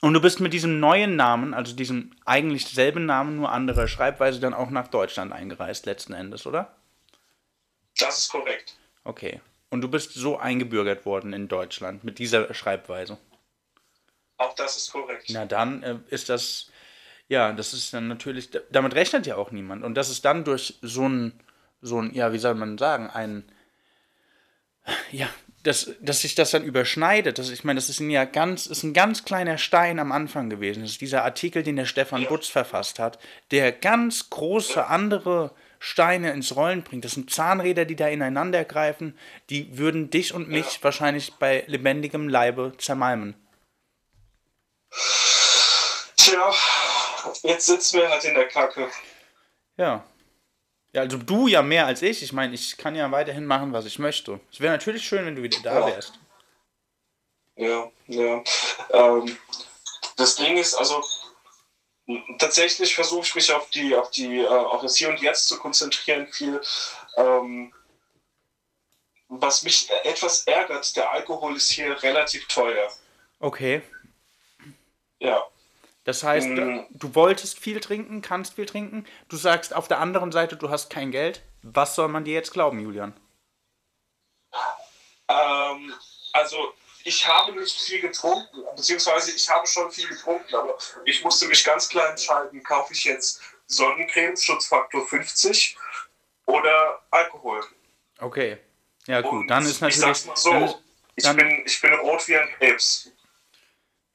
[0.00, 4.40] Und du bist mit diesem neuen Namen, also diesem eigentlich selben Namen, nur andere Schreibweise,
[4.40, 6.76] dann auch nach Deutschland eingereist, letzten Endes, oder?
[7.98, 8.76] Das ist korrekt.
[9.04, 9.40] Okay.
[9.70, 13.18] Und du bist so eingebürgert worden in Deutschland mit dieser Schreibweise?
[14.36, 15.26] Auch das ist korrekt.
[15.30, 16.70] Na dann äh, ist das,
[17.28, 19.82] ja, das ist dann natürlich, damit rechnet ja auch niemand.
[19.82, 21.40] Und das ist dann durch so ein,
[21.80, 23.50] so ein, ja, wie soll man sagen, ein,
[25.10, 25.28] ja,
[25.66, 27.38] dass, dass sich das dann überschneidet.
[27.38, 30.48] Das, ich meine, das ist ein, ja ganz, ist ein ganz kleiner Stein am Anfang
[30.48, 30.82] gewesen.
[30.82, 32.28] Das ist dieser Artikel, den der Stefan ja.
[32.28, 33.18] Butz verfasst hat,
[33.50, 37.04] der ganz große andere Steine ins Rollen bringt.
[37.04, 39.18] Das sind Zahnräder, die da ineinander greifen.
[39.50, 40.84] Die würden dich und mich ja.
[40.84, 43.34] wahrscheinlich bei lebendigem Leibe zermalmen.
[46.16, 46.52] Tja,
[47.42, 48.88] jetzt sitzen wir halt in der Kacke.
[49.76, 50.04] Ja.
[50.96, 52.22] Ja, also du ja mehr als ich.
[52.22, 54.40] Ich meine, ich kann ja weiterhin machen, was ich möchte.
[54.50, 56.14] Es wäre natürlich schön, wenn du wieder da wärst.
[57.54, 58.42] Ja, ja.
[58.88, 59.36] Ähm,
[60.16, 61.04] das Ding ist, also
[62.38, 65.58] tatsächlich versuche ich mich auf die, auf die, äh, auf das Hier und Jetzt zu
[65.58, 66.62] konzentrieren, viel.
[67.18, 67.74] Ähm,
[69.28, 72.90] was mich etwas ärgert, der Alkohol ist hier relativ teuer.
[73.40, 73.82] Okay.
[75.18, 75.46] Ja.
[76.06, 76.86] Das heißt, mhm.
[76.90, 79.04] du wolltest viel trinken, kannst viel trinken.
[79.28, 81.42] Du sagst auf der anderen Seite, du hast kein Geld.
[81.62, 83.12] Was soll man dir jetzt glauben, Julian?
[85.28, 85.92] Ähm,
[86.32, 91.48] also, ich habe nicht viel getrunken, beziehungsweise ich habe schon viel getrunken, aber ich musste
[91.48, 95.76] mich ganz klar entscheiden, kaufe ich jetzt Sonnencreme, Schutzfaktor 50
[96.46, 97.64] oder Alkohol.
[98.20, 98.58] Okay.
[99.08, 99.96] Ja, gut, Und dann ist natürlich.
[99.96, 100.74] Ich sag's mal so, dann,
[101.16, 103.10] ich, bin, ich bin rot wie ein Krebs.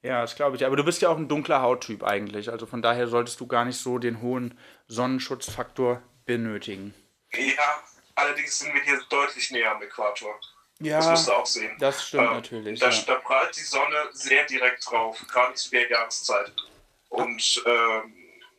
[0.03, 0.65] Ja, das glaube ich.
[0.65, 2.49] Aber du bist ja auch ein dunkler Hauttyp eigentlich.
[2.49, 6.93] Also von daher solltest du gar nicht so den hohen Sonnenschutzfaktor benötigen.
[7.33, 7.83] Ja,
[8.15, 10.39] allerdings sind wir hier deutlich näher am Äquator.
[10.79, 11.77] Ja, das musst du auch sehen.
[11.79, 12.79] Das stimmt ähm, natürlich.
[12.79, 13.01] Da, ja.
[13.05, 16.51] da prallt die Sonne sehr direkt drauf, gerade zu der Jahreszeit.
[17.09, 18.15] Und ähm,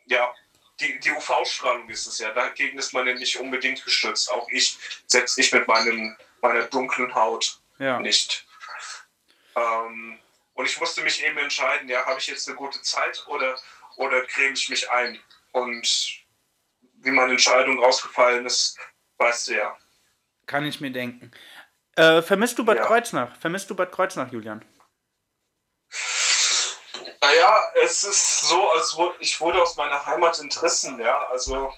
[0.06, 0.32] ja,
[0.80, 2.30] die, die UV-Strahlung ist es ja.
[2.32, 4.30] Dagegen ist man ja nicht unbedingt geschützt.
[4.30, 7.98] Auch ich setze ich mit meinem, meiner dunklen Haut ja.
[7.98, 8.46] nicht.
[9.56, 10.18] Ähm,
[10.62, 13.58] und ich musste mich eben entscheiden, ja, habe ich jetzt eine gute Zeit oder,
[13.96, 15.18] oder creme ich mich ein?
[15.50, 16.22] Und
[17.00, 18.78] wie meine Entscheidung rausgefallen ist,
[19.18, 19.76] weißt du ja.
[20.46, 21.32] Kann ich mir denken.
[21.96, 22.86] Äh, vermisst du Bad ja.
[22.86, 23.36] Kreuznach?
[23.40, 24.64] Vermisst du Bad Kreuznach, Julian?
[27.20, 31.26] Naja, es ist so, als ich wurde aus meiner Heimat entrissen, ja.
[31.26, 31.74] Also,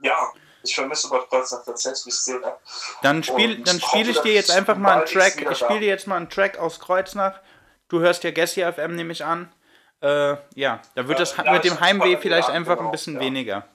[0.00, 0.32] ja,
[0.64, 2.58] ich vermisse Bad Kreuznach tatsächlich sehr.
[3.02, 5.40] Dann spiele dann spiel ich dir jetzt einfach mal einen Track.
[5.50, 7.40] Ich spiele dir jetzt mal einen Track aus Kreuznach.
[7.88, 9.52] Du hörst ja Gessi FM, nehme ich an.
[10.00, 12.92] Äh, ja, da wird ja, das ja, mit dem Heimweh vielleicht ja, einfach genau, ein
[12.92, 13.66] bisschen weniger.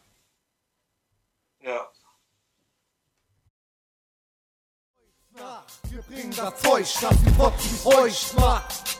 [1.62, 1.88] Ja.
[5.89, 8.99] Wir bringen das Zeug, das die Fotzen feucht macht.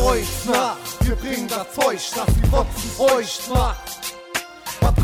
[0.00, 0.79] Kreuznach.
[1.10, 3.99] Wir bringen das Zeug, das die Fotzen feucht macht.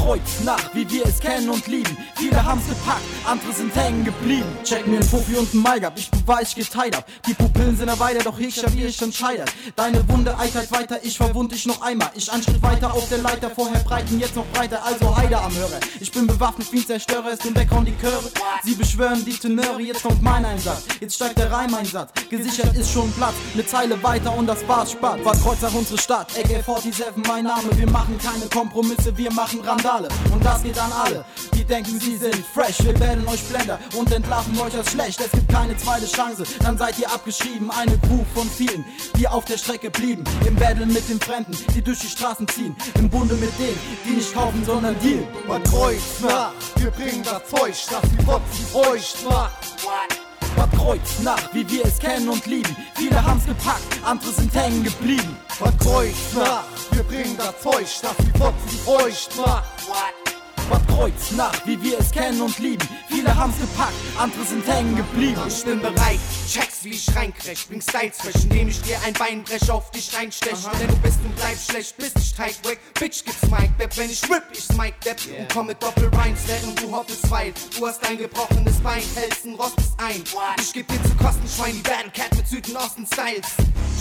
[0.07, 1.97] Kreuz nach, wie wir es kennen und lieben.
[2.15, 4.47] Viele haben's gepackt, andere sind hängen geblieben.
[4.63, 7.05] Check mir ein Profi und ein Maigab, ich beweis, ich geteilt hab.
[7.25, 9.53] Die Pupillen sind erweitert, doch ich wie ich entscheidet.
[9.75, 12.09] Deine Wunde eitert weiter, ich verwund dich noch einmal.
[12.15, 15.53] Ich einen Schritt weiter auf der Leiter, vorher breiten, jetzt noch breiter, also Heide am
[15.53, 15.81] Hörer.
[15.99, 18.31] Ich bin bewaffnet wie ein Zerstörer, es nun weghauen die Chöre.
[18.63, 20.85] Sie beschwören die Tenöre, jetzt kommt mein Einsatz.
[21.01, 23.35] Jetzt steigt der Reimeinsatz, gesichert ist schon Platz.
[23.55, 25.25] Eine Zeile weiter und das war's spart.
[25.25, 27.77] War Kreuzach unsere Stadt, AK-47 mein Name.
[27.77, 29.96] Wir machen keine Kompromisse, wir machen Randale.
[30.05, 32.85] Und das geht an alle, die denken sie sind fresh.
[32.85, 35.21] Wir werden euch Blender und entlarven euch als schlecht.
[35.21, 37.71] Es gibt keine zweite Chance, dann seid ihr abgeschrieben.
[37.71, 38.85] Eine Crew von vielen,
[39.17, 40.25] die auf der Strecke blieben.
[40.47, 42.77] Im Battle mit den Fremden, die durch die Straßen ziehen.
[42.97, 45.29] Im Bunde mit denen, die nicht kaufen, sondern dealen.
[45.47, 49.53] Was Kreuz nach, wir bringen das Zeug, das die Fotzen euch macht.
[50.57, 52.77] Was Kreuz nach, wie wir es kennen und lieben.
[52.95, 55.37] Viele haben's gepackt, andere sind hängen geblieben.
[55.59, 56.65] Was Kreuz nach,
[56.97, 59.65] wir bringen das Zeug, das die Fotzen euch macht.
[60.71, 62.89] Was Kreuz nach, wie wir es kennen und lieben.
[63.09, 65.39] Viele haben's gepackt, andere sind hängen geblieben.
[65.47, 67.69] Ich bin bereit, check's wie ich reinkrieg.
[67.69, 70.57] Bring Styles fresh, indem ich dir ein Bein brech, auf dich reinstech.
[70.81, 72.81] Denn du bist und bleibst schlecht, bis ich tight weg.
[72.99, 75.21] Bitch gibt's Mike Depp, wenn ich rip, ich Mike Depp.
[75.39, 77.55] Und komm mit Doppel-Rhymes, während du hoppest weit.
[77.79, 80.25] Du hast ein gebrochenes Bein, hältst ein Rostes ein.
[80.59, 83.49] Ich geb dir zu Kosten Schwein, die Battle Cat mit Süden-Osten-Styles.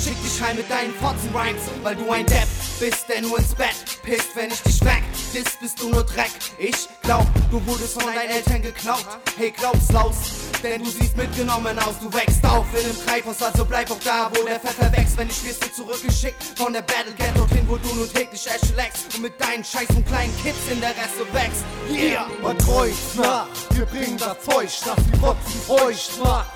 [0.02, 2.48] Schick dich heim mit deinen Fotzen-Rhymes, weil du ein Depp
[2.80, 5.04] bist, der nur ins Bett pisst, wenn ich dich weg.
[5.34, 6.32] Dis bist du nur Dreck.
[6.58, 9.06] Ich glaub, du wurdest von deinen Eltern geklaut.
[9.38, 10.16] Hey, glaub's laus,
[10.64, 11.96] denn du siehst mitgenommen aus.
[12.02, 15.18] Du wächst auf in einem Treibhaus, also bleib auch da, wo der Pfeffer wächst.
[15.18, 18.46] Wenn ich wirst du zurückgeschickt von der Battle Cat dorthin, wo du nun täglich
[18.76, 19.16] leckst.
[19.16, 21.64] Und mit deinen scheiß und kleinen Kids in der Reste wächst.
[21.90, 22.28] Yeah!
[22.42, 26.52] Was Kreuz nach, wir bringen das Zeug, das die Fotzen euch macht.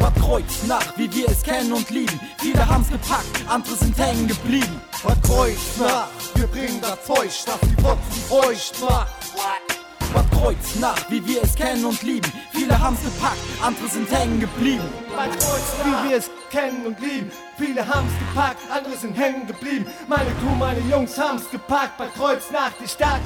[0.00, 2.20] Was Kreuz nach, wie wir es kennen und lieben.
[2.40, 4.80] Viele haben's gepackt, andere sind hängen geblieben.
[5.02, 9.23] Was Kreuz nach, wir bringen das Zeug, das die Fotzen euch macht.
[10.12, 12.30] Was Kreuz nach, wie wir es kennen und lieben.
[12.52, 14.84] Viele haben's gepackt, andere sind hängen geblieben.
[15.16, 17.32] Bei Kreuz, wie wir es kennen und lieben.
[17.56, 19.86] Viele haben's gepackt, andere sind hängen geblieben.
[20.06, 21.98] Meine Crew, meine Jungs haben's gepackt.
[21.98, 23.20] Bei Kreuz nach die Stadt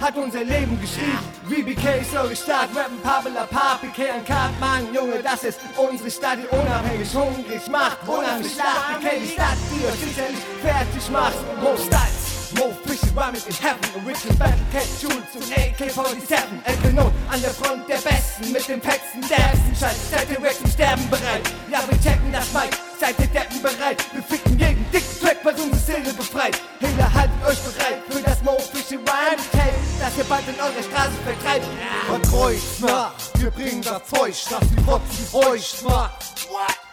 [0.00, 1.18] hat unser Leben geschrieben.
[1.48, 6.48] VBK ist eure Stadt, rappen Pabela Pap, an Mann, Junge, das ist unsere Stadt, die
[6.48, 7.98] unabhängig, hungrig macht.
[8.08, 11.36] Unheimlich stark, BK die Stadt, die euch sicherlich fertig macht.
[11.78, 12.23] Styles.
[12.58, 17.50] Mo Fishy rhyming in heaven, Original Battle Cat Schulz und AK-47 Elke Not an der
[17.50, 21.42] Front der Besten mit den Päcksten der ersten Scheiß Seid ihr weg zum Sterben bereit?
[21.70, 24.04] Ja, wir checken das Mic, seid ihr Deppen bereit?
[24.12, 28.58] Wir ficken jeden Dick-Track, was unsere Seele befreit Hehler, haltet euch bereit für das Mo
[28.72, 31.66] Fishy Rhyme Tape Das ihr bald in eurer Straße vertreibt
[32.08, 36.46] Was Kreuz nach, wir bringen das Zeug, das die Fotzen euch macht.
[36.50, 36.83] Was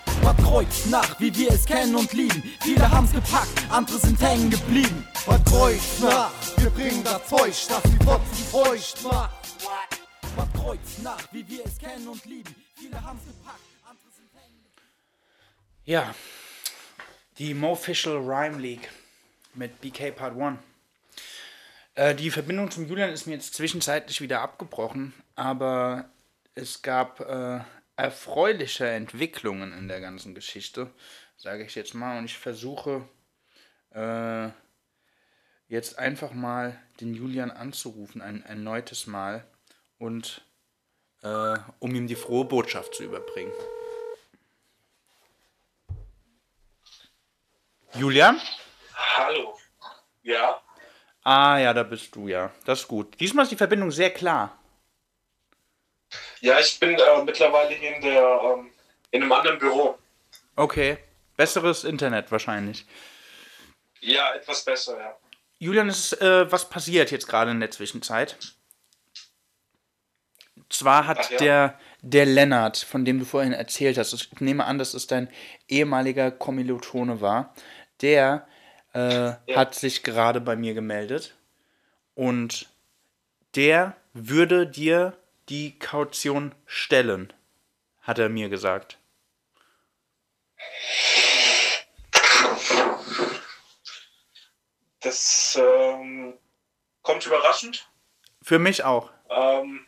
[0.52, 2.44] Kreuz nach, wie wir es kennen und lieben.
[2.62, 5.08] Viele haben's gepackt, andere sind hängen geblieben.
[5.26, 10.02] Was Kreuz nach, wir bringen das Zeug, das die Fotzen euch macht
[10.36, 12.56] Was Kreuz nach, wie wir es kennen und lieben.
[12.76, 14.88] Viele haben's gepackt, andere sind hängen geblieben.
[15.86, 16.14] Ja,
[17.38, 18.90] die Mofficial Rhyme League
[19.54, 20.60] mit BK Part 1.
[21.96, 26.10] Äh, die Verbindung zum Julian ist mir jetzt zwischenzeitlich wieder abgebrochen, aber
[26.56, 27.62] es gab äh,
[28.02, 30.90] erfreuliche Entwicklungen in der ganzen Geschichte,
[31.38, 32.18] sage ich jetzt mal.
[32.18, 33.08] Und ich versuche
[33.92, 34.50] äh,
[35.68, 39.46] jetzt einfach mal den Julian anzurufen, ein erneutes Mal,
[40.00, 40.44] und
[41.22, 43.54] äh, um ihm die frohe Botschaft zu überbringen.
[47.94, 48.42] Julian?
[48.96, 49.60] Hallo.
[50.24, 50.60] Ja?
[51.24, 52.52] Ah ja, da bist du ja.
[52.66, 53.20] Das ist gut.
[53.20, 54.58] Diesmal ist die Verbindung sehr klar.
[56.42, 58.72] Ja, ich bin äh, mittlerweile hier in, der, ähm,
[59.12, 59.98] in einem anderen Büro.
[60.56, 60.98] Okay.
[61.38, 62.86] Besseres Internet wahrscheinlich.
[64.02, 65.16] Ja, etwas besser, ja.
[65.60, 68.36] Julian, ist äh, was passiert jetzt gerade in der Zwischenzeit.
[70.70, 71.38] Zwar hat ja.
[71.38, 75.30] der, der Lennart, von dem du vorhin erzählt hast, ich nehme an, dass es dein
[75.68, 77.54] ehemaliger Kommilitone war,
[78.02, 78.48] der
[78.94, 81.36] äh, hat sich gerade bei mir gemeldet
[82.16, 82.68] und
[83.56, 85.18] der würde dir
[85.52, 87.34] die Kaution stellen,
[88.00, 88.98] hat er mir gesagt.
[95.02, 96.38] Das ähm,
[97.02, 97.90] kommt überraschend.
[98.42, 99.12] Für mich auch.
[99.30, 99.86] Ähm,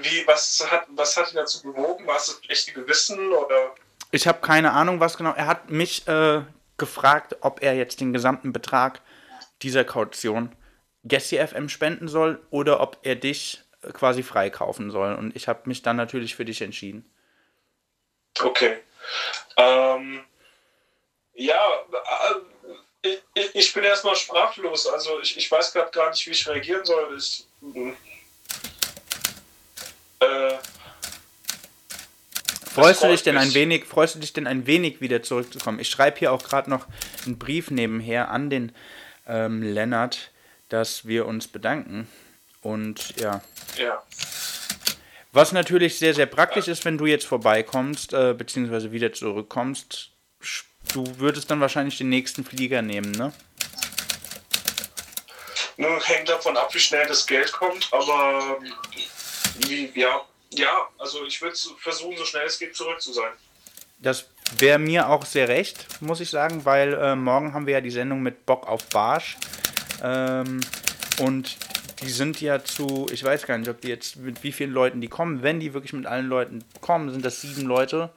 [0.00, 2.06] wie, was hat, was hat ihn dazu bewogen?
[2.06, 3.74] War es das schlechte Gewissen oder?
[4.12, 5.32] Ich habe keine Ahnung, was genau.
[5.32, 6.42] Er hat mich äh,
[6.76, 9.00] gefragt, ob er jetzt den gesamten Betrag
[9.60, 10.54] dieser Kaution
[11.02, 15.14] Gessi FM spenden soll oder ob er dich quasi freikaufen soll.
[15.14, 17.04] Und ich habe mich dann natürlich für dich entschieden.
[18.40, 18.78] Okay.
[19.56, 20.24] Ähm,
[21.34, 21.60] ja,
[23.02, 24.86] äh, ich, ich bin erstmal sprachlos.
[24.86, 27.16] Also ich, ich weiß gerade gar nicht, wie ich reagieren soll.
[27.16, 27.46] Ich,
[30.20, 30.58] äh,
[32.72, 35.78] Freust du dich denn ein wenig, freust du dich denn ein wenig wieder zurückzukommen?
[35.78, 36.86] Ich schreibe hier auch gerade noch
[37.26, 38.72] einen Brief nebenher an den
[39.28, 40.30] ähm, Lennart,
[40.70, 42.08] dass wir uns bedanken.
[42.62, 43.42] Und ja.
[43.76, 44.02] Ja.
[45.32, 50.10] Was natürlich sehr, sehr praktisch ist, wenn du jetzt vorbeikommst, äh, beziehungsweise wieder zurückkommst.
[50.92, 53.32] Du würdest dann wahrscheinlich den nächsten Flieger nehmen, ne?
[55.78, 58.58] Nun hängt davon ab, wie schnell das Geld kommt, aber
[59.60, 60.20] wie, ja,
[60.50, 63.32] ja, also ich würde versuchen, so schnell es geht, zurück zu sein.
[63.98, 64.26] Das
[64.58, 67.90] wäre mir auch sehr recht, muss ich sagen, weil äh, morgen haben wir ja die
[67.90, 69.38] Sendung mit Bock auf Barsch.
[70.02, 70.60] Ähm,
[71.18, 71.56] und
[72.02, 75.00] die sind ja zu, ich weiß gar nicht, ob die jetzt mit wie vielen Leuten
[75.00, 75.42] die kommen.
[75.42, 78.10] Wenn die wirklich mit allen Leuten kommen, sind das sieben Leute.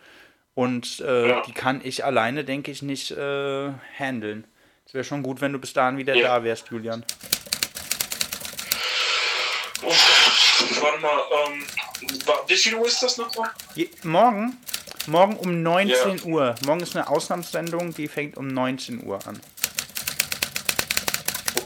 [0.53, 1.41] Und äh, ja.
[1.43, 4.45] die kann ich alleine, denke ich, nicht äh, handeln.
[4.85, 6.27] Es wäre schon gut, wenn du bis dahin wieder ja.
[6.27, 7.03] da wärst, Julian.
[9.81, 11.63] Uff, warte mal, ähm,
[12.47, 13.49] wie viel Uhr ist das nochmal?
[14.03, 14.57] Morgen?
[15.07, 16.23] Morgen um 19 ja.
[16.23, 16.55] Uhr.
[16.65, 19.39] Morgen ist eine Ausnahmssendung, die fängt um 19 Uhr an.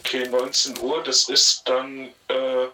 [0.10, 2.68] Okay, 19 Uhr, das ist dann äh,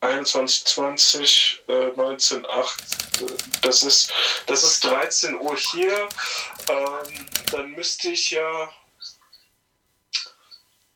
[0.00, 3.60] 21.20, äh, 19.08.
[3.62, 4.12] Das ist,
[4.46, 6.08] das ist 13 Uhr hier.
[6.68, 8.68] Ähm, dann müsste ich ja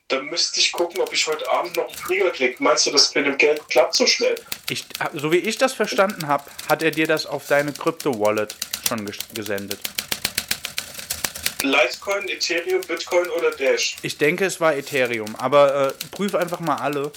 [0.08, 2.56] dann müsste ich gucken, ob ich heute Abend noch einen Flieger kriege.
[2.58, 4.34] Meinst du, das mit dem Geld klappt so schnell?
[4.68, 9.08] Ich, so wie ich das verstanden habe, hat er dir das auf deine Krypto-Wallet schon
[9.32, 9.78] gesendet.
[11.62, 13.96] Litecoin, Ethereum, Bitcoin oder Dash?
[14.02, 17.12] Ich denke, es war Ethereum, aber äh, prüf einfach mal alle.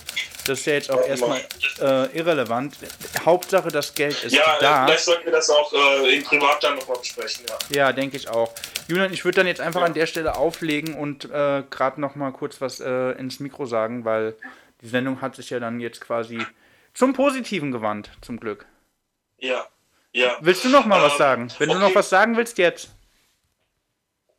[0.45, 1.41] Das ist ja jetzt auch ja, erstmal
[1.81, 2.77] äh, irrelevant.
[3.25, 4.65] Hauptsache, das Geld ist ja, da.
[4.65, 7.45] Ja, vielleicht sollten wir das auch äh, in Privat dann nochmal besprechen.
[7.69, 8.53] Ja, ja denke ich auch.
[8.87, 9.87] Julian, ich würde dann jetzt einfach ja.
[9.87, 14.35] an der Stelle auflegen und äh, gerade nochmal kurz was äh, ins Mikro sagen, weil
[14.81, 16.45] die Sendung hat sich ja dann jetzt quasi
[16.93, 18.65] zum Positiven gewandt, zum Glück.
[19.39, 19.65] Ja,
[20.15, 20.37] ja.
[20.39, 21.51] Willst du noch mal ähm, was sagen?
[21.57, 21.79] Wenn okay.
[21.79, 22.89] du noch was sagen willst, jetzt.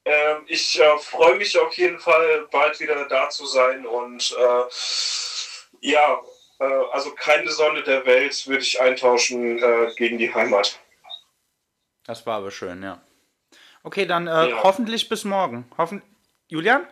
[0.07, 4.63] Ähm, ich äh, freue mich auf jeden Fall, bald wieder da zu sein und äh,
[5.81, 6.21] ja,
[6.61, 10.79] äh, also keine Sonne der Welt würde ich eintauschen äh, gegen die Heimat.
[12.05, 13.03] Das war aber schön, ja.
[13.83, 14.63] Okay, dann äh, ja.
[14.63, 15.69] hoffentlich bis morgen.
[15.77, 16.03] Hoffen
[16.47, 16.87] Julian?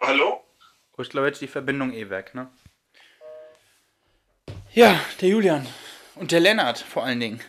[0.00, 0.42] Hallo?
[0.96, 2.50] Oh, ich glaube, jetzt die Verbindung eh weg, ne?
[4.72, 5.66] Ja, der Julian.
[6.14, 7.44] Und der Lennart vor allen Dingen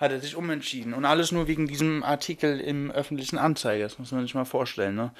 [0.00, 0.94] hat er sich umentschieden.
[0.94, 3.84] Und alles nur wegen diesem Artikel im öffentlichen Anzeiger.
[3.84, 4.96] Das muss man sich mal vorstellen.
[4.96, 5.12] Ne?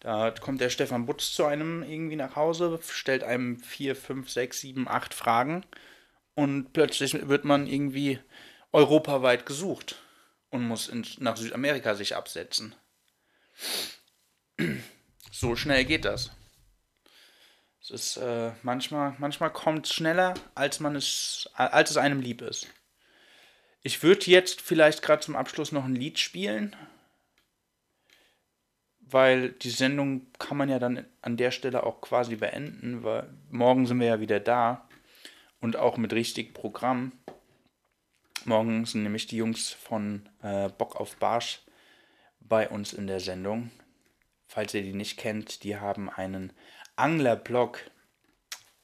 [0.00, 4.60] Da kommt der Stefan Butz zu einem irgendwie nach Hause, stellt einem vier, fünf, sechs,
[4.60, 5.66] sieben, acht Fragen
[6.34, 8.20] und plötzlich wird man irgendwie
[8.70, 9.96] europaweit gesucht
[10.50, 12.76] und muss in, nach Südamerika sich absetzen.
[15.32, 16.30] So schnell geht das.
[17.82, 22.42] Es ist äh, manchmal, manchmal kommt es schneller, als man es, als es einem lieb
[22.42, 22.68] ist.
[23.82, 26.74] Ich würde jetzt vielleicht gerade zum Abschluss noch ein Lied spielen,
[29.00, 33.86] weil die Sendung kann man ja dann an der Stelle auch quasi beenden, weil morgen
[33.86, 34.88] sind wir ja wieder da
[35.60, 37.12] und auch mit richtig Programm.
[38.44, 41.60] Morgen sind nämlich die Jungs von äh, Bock auf Barsch
[42.40, 43.70] bei uns in der Sendung.
[44.46, 46.52] Falls ihr die nicht kennt, die haben einen
[46.96, 47.80] Anglerblog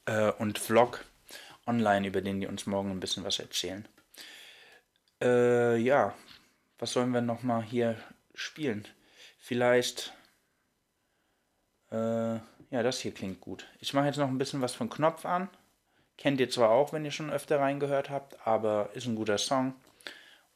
[0.05, 1.05] äh, und Vlog
[1.65, 3.87] online, über den die uns morgen ein bisschen was erzählen.
[5.25, 6.13] Äh, ja,
[6.77, 7.97] was sollen wir nochmal hier
[8.35, 8.87] spielen?
[9.39, 10.13] Vielleicht.
[11.91, 12.35] Äh,
[12.69, 13.67] ja, das hier klingt gut.
[13.79, 15.49] Ich mache jetzt noch ein bisschen was von Knopf an.
[16.17, 19.73] Kennt ihr zwar auch, wenn ihr schon öfter reingehört habt, aber ist ein guter Song.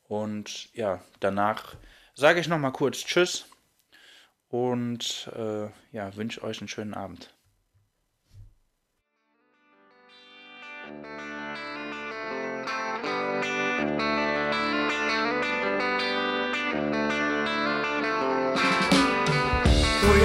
[0.03, 1.75] Und ja, danach
[2.13, 3.45] sage ich nochmal kurz Tschüss
[4.49, 7.33] und äh, ja, wünsche euch einen schönen Abend.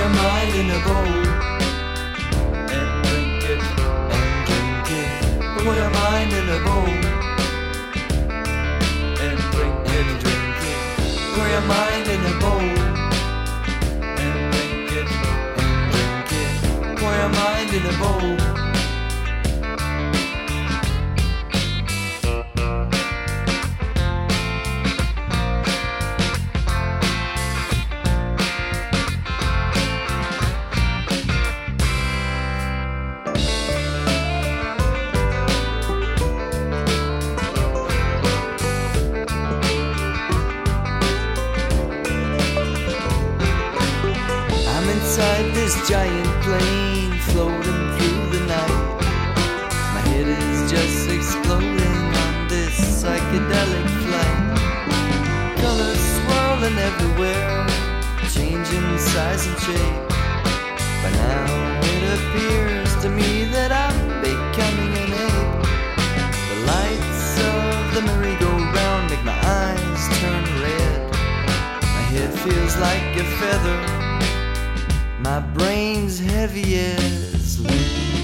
[0.04, 1.14] Your mind in a bowl
[2.74, 3.62] and drink it
[4.12, 5.22] and drink it.
[5.64, 6.88] Put your mind in a bowl
[9.24, 10.84] and drink it, drink it.
[11.34, 12.68] Put your mind in a bowl
[14.20, 15.08] and drink it
[15.62, 16.52] and drink it.
[17.00, 18.53] Put your mind in a bowl.
[75.74, 78.23] My brain's heavy as lead.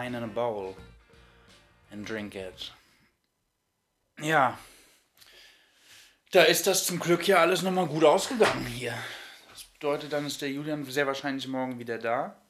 [0.00, 0.74] Mind in a bowl
[1.92, 2.72] and drink it.
[4.18, 4.58] Ja.
[6.30, 8.94] Da ist das zum Glück ja alles nochmal gut ausgegangen hier.
[9.50, 12.40] Das bedeutet, dann ist der Julian sehr wahrscheinlich morgen wieder da.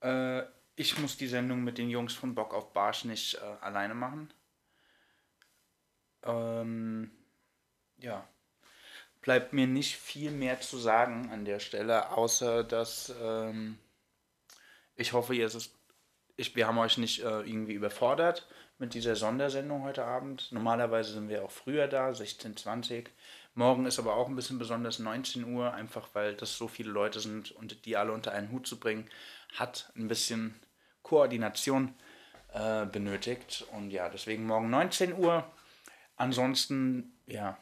[0.00, 0.44] Äh,
[0.76, 4.32] ich muss die Sendung mit den Jungs von Bock auf Barsch nicht äh, alleine machen.
[6.22, 7.10] Ähm,
[7.98, 8.26] ja.
[9.20, 13.78] Bleibt mir nicht viel mehr zu sagen an der Stelle, außer dass ähm,
[14.94, 15.76] ich hoffe, ihr es,
[16.36, 18.46] ich, wir haben euch nicht äh, irgendwie überfordert
[18.78, 20.52] mit dieser Sondersendung heute Abend.
[20.52, 23.06] Normalerweise sind wir auch früher da, 16.20
[23.58, 27.20] Morgen ist aber auch ein bisschen besonders 19 Uhr, einfach weil das so viele Leute
[27.20, 29.08] sind und die alle unter einen Hut zu bringen,
[29.54, 30.54] hat ein bisschen
[31.02, 31.94] Koordination
[32.52, 33.64] äh, benötigt.
[33.72, 35.50] Und ja, deswegen morgen 19 Uhr.
[36.16, 37.56] Ansonsten, ja,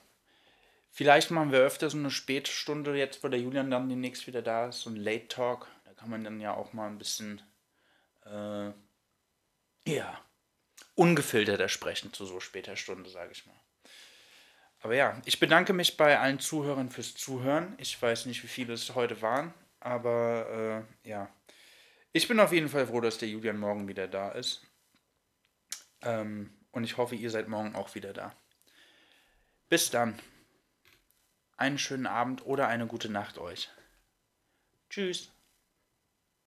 [0.91, 4.71] vielleicht machen wir öfter so eine Spätstunde jetzt, wo der Julian dann demnächst wieder da
[4.71, 5.69] ist, so ein Late Talk.
[5.85, 7.41] Da kann man dann ja auch mal ein bisschen,
[8.25, 8.73] äh,
[9.87, 10.21] ja,
[10.95, 13.61] ungefilterter sprechen zu so später Stunde, sage ich mal.
[14.81, 17.75] Aber ja, ich bedanke mich bei allen Zuhörern fürs Zuhören.
[17.79, 21.35] Ich weiß nicht, wie viele es heute waren, aber äh, ja.
[22.13, 24.63] Ich bin auf jeden Fall froh, dass der Julian morgen wieder da ist.
[26.03, 28.37] Ähm, und ich hoffe, ihr seid morgen auch wieder da.
[29.69, 30.21] Bis dann.
[31.57, 33.71] Einen schönen Abend oder eine gute Nacht euch.
[34.91, 35.34] Tschüss.